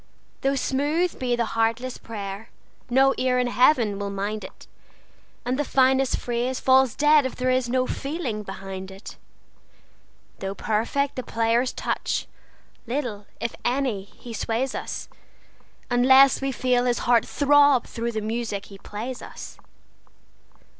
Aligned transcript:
Though 0.41 0.55
smooth 0.55 1.19
be 1.19 1.35
the 1.35 1.45
heartless 1.45 1.99
prayer, 1.99 2.49
no 2.89 3.13
ear 3.19 3.37
in 3.37 3.45
Heaven 3.45 3.99
will 3.99 4.09
mind 4.09 4.43
it, 4.43 4.65
And 5.45 5.59
the 5.59 5.63
finest 5.63 6.17
phrase 6.17 6.59
falls 6.59 6.95
dead 6.95 7.23
if 7.23 7.35
there 7.35 7.51
is 7.51 7.69
no 7.69 7.85
feeling 7.85 8.41
behind 8.41 8.89
it. 8.89 9.17
Though 10.39 10.55
perfect 10.55 11.17
the 11.17 11.21
player's 11.21 11.71
touch, 11.71 12.25
little, 12.87 13.27
if 13.39 13.53
any, 13.63 14.05
he 14.05 14.33
sways 14.33 14.73
us, 14.73 15.07
Unless 15.91 16.41
we 16.41 16.51
feel 16.51 16.85
his 16.85 17.05
heart 17.05 17.23
throb 17.23 17.85
through 17.85 18.13
the 18.13 18.21
music 18.21 18.65
he 18.65 18.79
plays 18.79 19.21
us. 19.21 19.59